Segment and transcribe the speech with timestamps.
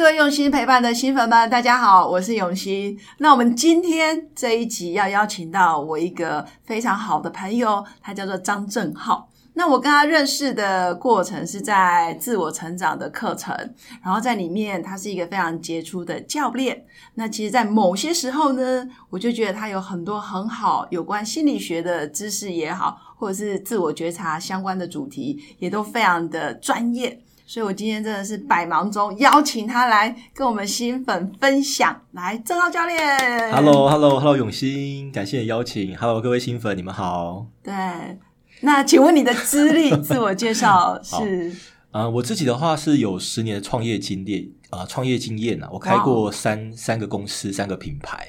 [0.00, 2.98] 各位用心陪伴的新粉们，大家好，我是永新。
[3.18, 9.28] 那我们今天这一集要邀请到我一个非常好的朋友，他叫做张正浩。
[9.52, 13.54] 那我跟他认识的过程是在自我成长的课程，
[14.02, 16.82] 然后在里面他是一个非常杰出的教练。
[17.16, 27.20] 那其实，在某些时候呢，我就觉得他有很多很好有关心理学的知识也好，或者是自我觉察相关的主题，也都非常的专业。
[27.50, 32.00] 所以，我今天真的是百忙中邀请他来跟我们新粉分享。
[32.12, 35.98] 来，郑浩教练，Hello，Hello，Hello，永新，感谢邀请。
[35.98, 37.48] Hello，各位新粉，你们好。
[37.60, 37.74] 对，
[38.60, 41.52] 那请问你的资历自我介绍是？
[41.90, 48.28] 啊，我自己的话是有十年的创业经历啊，创业经验啊，我开过三三个公司，三个品牌。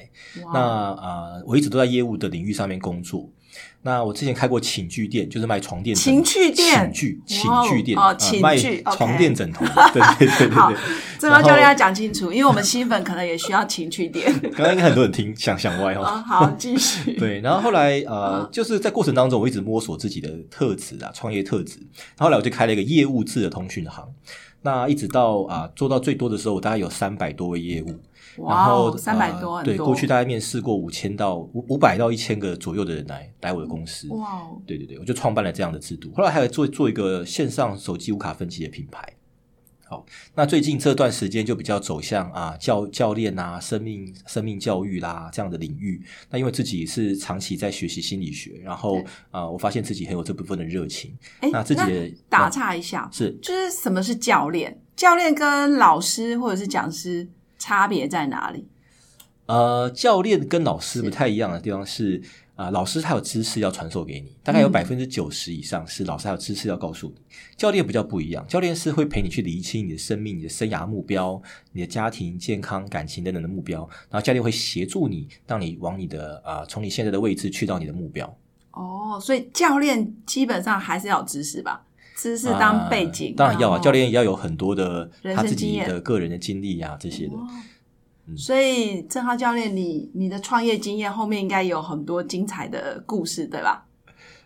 [0.52, 3.30] 那啊，我一直都在业务的领域上面工作。
[3.82, 9.64] 那我之前开过寝具店，就是卖床垫、寝具店、寝具、寝具店哦，寝具、床垫、枕头。
[9.92, 10.76] 对对对对对。
[11.18, 14.32] 这个教练要讲清楚，因为我们新粉可能也需要情趣店。
[14.54, 16.04] 刚刚应该很多人听想想歪哦。
[16.04, 17.14] 好，继续。
[17.18, 21.78] 对，然后后来呃，就是在过程当中，我一直摸索自己的特质啊，创业特质。
[22.18, 24.08] 后来我就开了一个业务制的通讯行。
[24.62, 27.98] 那一直到啊，做到最多的时候，我大概有三百多位业务。
[28.36, 34.08] 然后三百多，对，过去大概面试过五千到五五百到一千个左右的人来来我的公司。
[34.08, 36.10] 哇，对对对，我就创办了这样的制度。
[36.14, 39.06] 后来还有做做一个线上手机无卡分期的品牌。
[39.84, 46.02] 好，那最近这段时间就比较走向啊教教练啊生命生命教育啦这样的领域。
[46.30, 51.14] 那因为自己是长期在学习心理学，然后啊我发现自己很有这部分的热情。
[51.52, 54.80] 那自己的打岔一下，是就是什么是教练？
[54.96, 57.28] 教练跟老师或者是讲师。
[57.62, 58.66] 差别在哪里？
[59.46, 62.20] 呃，教练跟老师不太一样的地方是
[62.56, 67.14] 啊，老师他有知识要传授给你，大概有百分之九十以上是老师还有知识要告诉你。
[67.56, 71.40] 教练比较不一样，教练是会陪你去理清你的生命、你的生涯目标、
[71.72, 78.26] 你的家庭、健康、感情等等的目标，然后教练会协助你，让你往你的啊，从你现在的位置去到你的目标。
[78.72, 81.84] 哦，所以教练基本上还是要知识吧。
[82.22, 83.80] 知识当背景，当然要啊。
[83.80, 87.34] 教练也要有很多的他自己的个人的经历呀，这些的。
[88.36, 93.84] 所以郑浩教练，你你的创业经验后面应该有很多精彩的故事，对吧？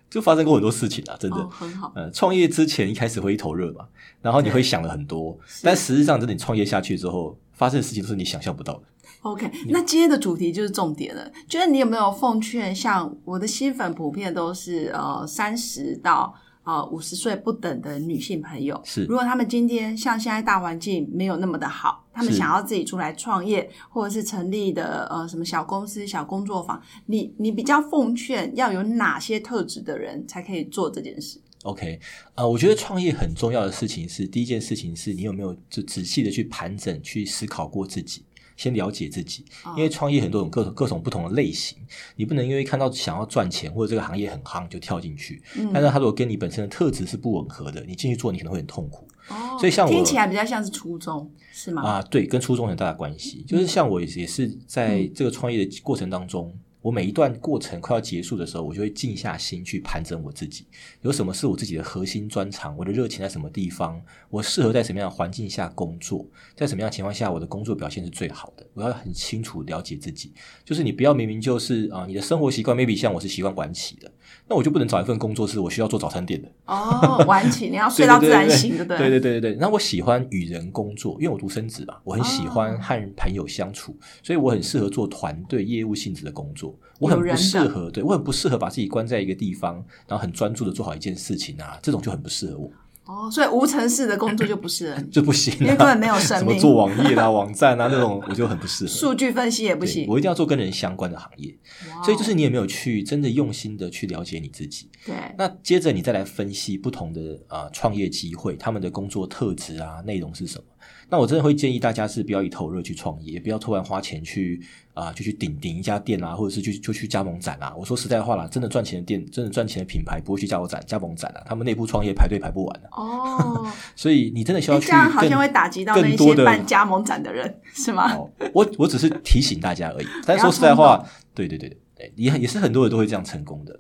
[0.09, 1.93] 就发生过很多事情啊，真的很好。
[1.95, 3.85] 呃，创业之前一开始会一头热嘛，
[4.23, 8.83] 然后你会想了很多，但实际上等你创业下去之后，发生的事情都是你想象不到的。
[9.21, 11.31] OK，那今天的主题就是重点了。
[11.47, 16.35] 觉得你有没有奉劝，像我的新粉普遍都是呃三十到。
[16.67, 32.01] 啊，五十岁不等的女性朋友，是如果他们今天像现在大环境没有那么的好，他们想要自己出来创业，或者是成立的呃什么小公司、小工作坊，你你比较奉劝要有哪些特质的人才可以做这件事？OK，
[32.35, 38.25] 呃，我觉得创业很重要的事情是，第一件事情是你有没有就仔细的去盘整、去思考过自己。
[38.57, 39.45] 先了解自己，
[39.77, 41.79] 因为创业很多种各种各种不同的类型，
[42.17, 45.43] 你不能因为看到想要赚钱或者这个行业很夯就跳进去。
[45.73, 49.07] 但是，他如果跟你本身的特质是不吻合的，你进去做你可能会很痛苦。
[49.29, 51.83] 哦，所以像我听起来比较像是初中，是吗？
[51.83, 53.45] 啊，对，跟初衷很大的关系。
[53.47, 56.57] 就是像我也是在这个创业的过程当中。
[56.87, 60.69] 我每一段过程快要结束的时候，我就会静下心去盘整我自己，
[61.03, 66.25] 有什么是我自己的核心专长，我的热情在什么地方，我适合在什么样的环境下工作，
[66.55, 68.65] 在什么样的情况下我的工作表现是最好的。
[68.73, 70.33] 我要很清楚了解自己，
[70.65, 74.09] 就是你不要明明就是啊，你的生活习惯 maybe 像我是习惯晚起的，
[74.49, 78.99] 那我就不能找一份工作是我需要做早餐店的哦，晚起你要睡到自然醒，对对？
[78.99, 79.59] 对对对对对。
[79.61, 86.75] 那我喜欢与人工作，因为我独生子嘛，我很喜欢和朋友相处，所以我很适合做团队业务性质的工作。
[86.99, 89.75] 我很不适合，对我很不适合把自己关在一个地方，
[90.07, 92.71] 然后很专注的做好一件事情啊，这种就很不适合我。
[93.07, 96.49] 哦，所以无尘室的工作就不适合， 就不行，因为根本没有生命。
[96.49, 98.91] 什么做网页啦、 网站啊那种，我就很不适合。
[98.91, 101.57] 数据分析也不行，我一定要做跟人相关的行业。
[102.05, 104.91] 所以就是你也没有去真的用心的去了解你自己？
[105.05, 105.15] 对。
[105.39, 110.65] 那接着你再来分析不同的啊创业机会，他们的工作特质啊内容是什么？
[111.09, 114.61] 那我真的会建议大家是不要以头热去创业，也不要突然花钱去
[114.93, 117.73] 啊，就去顶顶一家店啊，或者是去就去加盟展啊。
[117.77, 122.89] 我说实在话啦，真的赚钱的店，真的赚钱的品牌不会去加盟展、加盟展啊，他们内部创业排队排不完的。
[122.91, 124.87] 哦， 所以你真的需要去。
[124.89, 128.13] 这样好像会打击到那些办加盟展的人，是吗？
[128.53, 130.07] 我我只是提醒大家而已。
[130.25, 131.05] 但说实在话，
[131.35, 133.79] 对对对对，也也是很多人都会这样成功的。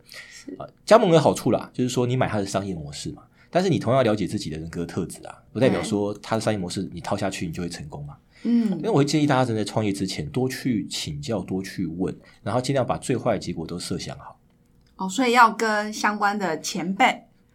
[0.58, 3.22] 啊，加盟有好处啦，就是说你买它的商业模式嘛，
[3.56, 8.14] 但是你同样了解自己的人格特质啊，不代表说他的商业模式你套下去你就会成功嘛。
[8.42, 14.38] 嗯因为我会建议大家正在创业之前多去请教、多去问，然后尽量把最坏的结果都设想好
[14.96, 17.06] 哦，所以要跟相关的前辈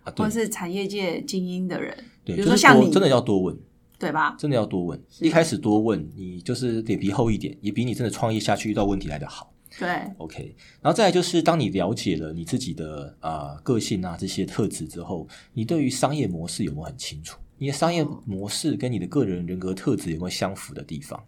[0.03, 0.09] 啊。
[0.15, 1.95] 对或者是产业界精英的人，
[2.25, 3.55] 对，比如就是说像你多真的要多问，
[3.99, 4.35] 对吧？
[4.39, 4.99] 真的要多问。
[5.19, 9.53] 一开始多问，你就是脸皮厚一点，也比你真的创业下去遇到问题来的好。
[9.79, 17.39] 对，OK，然后再来就是，当你了解了你自己的啊、呃个性啊这些特质之后，你对于商业模式有没有很清楚？
[17.57, 21.23] 你的商业模式跟你的个人人格特质有没有相符的地方？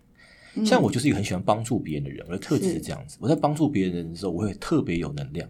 [0.56, 3.18] 嗯像我就是一个很喜欢帮助别人的人，我的特质是是这样子。
[3.20, 5.50] 我在帮助别人的时候，我会特别有能量。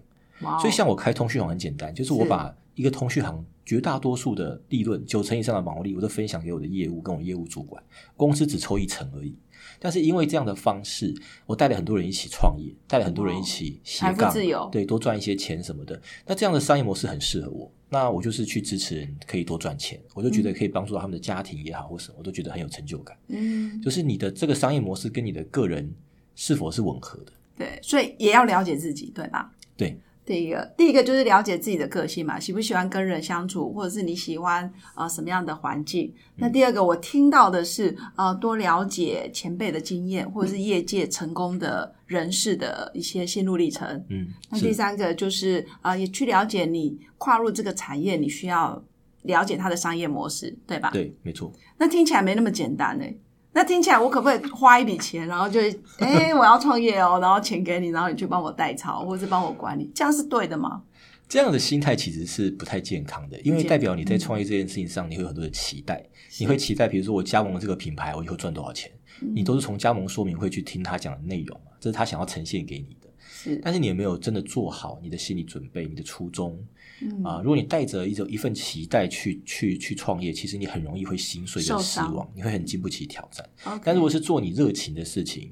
[0.59, 7.81] 所以像我开通讯网很简单，就是我是把一个通讯行绝大多数的利润，九成以上的毛利，我都分享给我的业务跟我业务主管，
[8.17, 9.35] 公司只抽一成而已。
[9.79, 11.13] 但是因为这样的方式，
[11.45, 15.99] 我带了很多人一起创业，带了很多人一起斜杠，自由对，多赚一些钱什么的。
[16.25, 17.71] 那这样的商业模式很适合我。
[17.89, 23.15] 那我就是去支持人可以多赚钱，我就觉得可以帮助到他们的家庭也好，或什么，我都觉得很有成就感。
[23.27, 25.93] 嗯，就是你的这个商业模式跟你的个人
[26.35, 27.31] 是否是吻合的？
[27.55, 29.53] 对，所以也要了解自己，对吧？
[29.77, 36.13] 对，第一个，第一个就是了解自己的个性嘛，喜不喜欢跟人相处，或者是你喜欢呃什么样的环境。
[36.35, 44.01] 那第二个，我听到的是呃多了解前辈的经验，或者是业界成功的人士的一些心路历程。
[44.09, 48.81] 嗯，那第三个就是呃也去了解你跨入这个产业，你需要
[49.23, 50.89] 了解它的商业模式，对吧？
[50.91, 51.51] 对，没错。
[51.77, 53.05] 那听起来没那么简单呢。
[53.53, 55.61] 那听起来我可不可以花一笔钱，然后就
[55.99, 60.81] 哎、我要创业哦，然后钱给你，然后你去帮我代操，或者是帮我管理，这样是对的吗？
[61.29, 66.03] 这样的心态其实是不太健康的，因为代表你在创业这件事情上，你会有很多的期待。
[66.39, 68.91] 你会期待，比如说我加盟了这个品牌，我以后赚多少钱？
[69.19, 73.07] 你都是从加盟说明会去听他讲的内容嘛，这是他想要呈现给你的。
[73.43, 76.57] 是，但是你有没有真的做好你的心理准备、你的初衷
[77.01, 83.45] 嗯啊、如果你带着一种一份期待去去去创业，其实你很容易会心碎受跟失望，你会很经不起挑战。
[83.83, 85.51] 但如果是做你热情的事情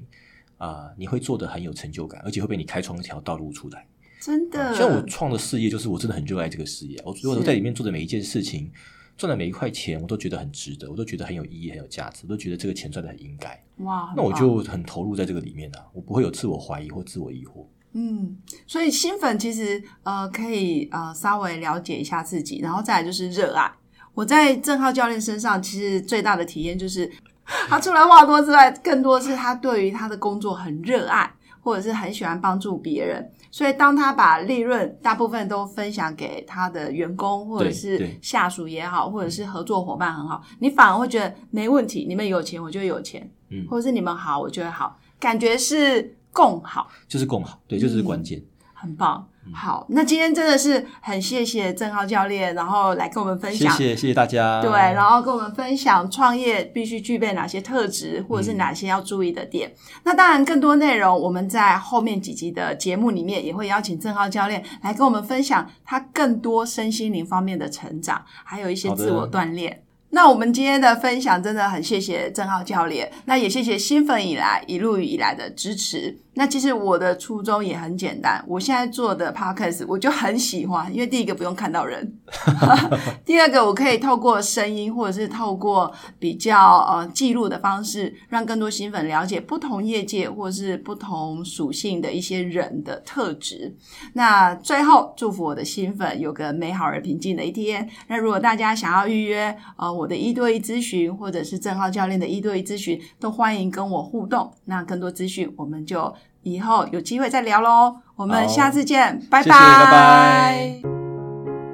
[0.56, 3.86] 啊、你会做的很有成就感，而且会被你开创一条道路出来。
[4.20, 6.98] 真的，像我创的事业，就是我真的很热爱这个事业。
[7.04, 8.70] 我如果在里面做的每一件事情，
[9.18, 13.62] 赚的每一块钱，我都觉得很值得，我都觉得很有意义、很有价值，我都觉得这个钱赚的很应该。
[13.78, 17.66] 哇，那我就很投入在这个里面啊，我不会有自我怀疑或自我疑惑。
[17.94, 18.36] 嗯，
[18.66, 23.70] 所以新粉其实呃可以呃稍微了解一下自己，然后再来就是热爱。
[24.14, 27.10] 我在郑浩教练身上，其实最大的体验就是，
[27.68, 33.26] 他除了话多之外，更多是他对于他的工作很热爱，或者是很喜欢帮助别人。
[33.50, 42.06] 所以当他把利润大部分都分享给他的员工，或者是下属也好，或者是合作伙伴很好，你反而会觉得没问题。
[42.08, 46.88] 你们有钱，我就有钱；嗯或者是你们好，我就会好，感觉是共好。
[47.06, 48.42] 就是共好，对，就是嗯关键。
[48.74, 49.24] 很棒。
[49.52, 53.72] 好，那今天真的是很谢谢郑浩教练，然后来跟我们分享。
[53.76, 54.60] 谢谢谢谢大家。
[54.60, 59.72] 对，然后跟我们分享创业必须具备哪些特质，或者是哪些要注意的点。
[60.02, 69.84] 那当然，更多内容我们在后面几集的节目里面也会邀请郑浩教练来跟我们分享他更多身心灵方面的成长，还有一些自我锻炼。
[70.14, 76.18] 那我们今天的分享真的很谢谢郑浩教练，那也谢谢新粉以来一路以来的支持。
[76.34, 82.18] 那其实我的初衷也很简单，我现在做的 podcast 我就很喜欢，因为第一个不用看到人，
[83.24, 93.76] 第二个我可以透过声音或者是透过比较呃记录的方式，让更多新粉了解不同业界或是不同属性的一些人的特质。
[94.14, 97.86] 那最后祝福我的新粉有个美好而平静的一天。
[98.08, 104.50] 那如果大家想要预约呃我的一对一咨询，或者是郑浩教练的一对一咨询，都欢迎跟我互动。
[104.64, 107.96] 那更多资讯我们就以后有机会再聊喽。
[108.16, 110.82] 我们下次见，拜谢谢拜拜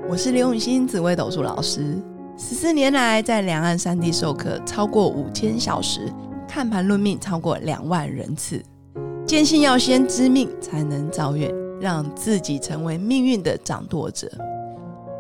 [0.08, 2.00] 我是刘永新紫微斗数老师，
[2.36, 6.12] 十四年来在两岸三地授课超过五千小时，
[6.48, 8.62] 看盘论命超过两万人次。
[9.26, 14.26] 坚信要先知命才能造运，让自己成为命运的掌舵者。